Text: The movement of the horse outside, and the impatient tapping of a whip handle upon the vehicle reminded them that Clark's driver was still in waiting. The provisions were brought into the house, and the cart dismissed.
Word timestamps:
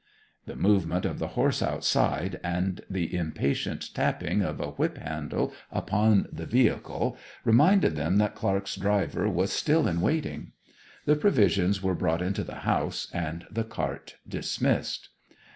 The 0.47 0.55
movement 0.55 1.05
of 1.05 1.19
the 1.19 1.27
horse 1.37 1.61
outside, 1.61 2.39
and 2.43 2.81
the 2.89 3.15
impatient 3.15 3.93
tapping 3.93 4.41
of 4.41 4.59
a 4.59 4.71
whip 4.71 4.97
handle 4.97 5.53
upon 5.71 6.25
the 6.31 6.47
vehicle 6.47 7.17
reminded 7.45 7.95
them 7.95 8.17
that 8.17 8.33
Clark's 8.33 8.75
driver 8.75 9.29
was 9.29 9.53
still 9.53 9.87
in 9.87 10.01
waiting. 10.01 10.53
The 11.05 11.15
provisions 11.17 11.83
were 11.83 11.93
brought 11.93 12.23
into 12.23 12.43
the 12.43 12.61
house, 12.65 13.09
and 13.13 13.45
the 13.51 13.63
cart 13.63 14.15
dismissed. 14.27 15.09